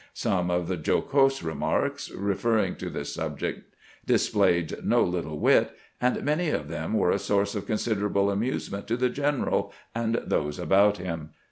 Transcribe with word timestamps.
Some 0.15 0.49
of 0.49 0.67
the 0.67 0.77
jocose 0.83 1.43
remarks 1.43 2.09
referring 2.09 2.75
to 2.77 2.89
this 2.89 3.13
subject 3.13 3.75
displayed 4.03 4.83
no 4.83 5.03
little 5.03 5.37
wit, 5.37 5.77
and 6.01 6.23
many 6.23 6.49
of 6.49 6.69
them 6.69 6.93
were 6.95 7.11
a 7.11 7.19
source 7.19 7.53
of 7.53 7.67
consid 7.67 7.97
erable 7.99 8.33
amusement 8.33 8.87
to 8.87 8.97
the 8.97 9.09
general 9.09 9.71
and 9.93 10.19
those 10.25 10.57
about 10.57 10.97
him. 10.97 11.33